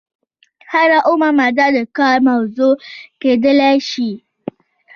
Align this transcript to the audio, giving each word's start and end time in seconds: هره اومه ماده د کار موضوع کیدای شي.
هره 0.71 0.99
اومه 1.09 1.29
ماده 1.39 1.67
د 1.75 1.77
کار 1.97 2.17
موضوع 2.29 2.73
کیدای 3.21 3.77
شي. 3.89 4.11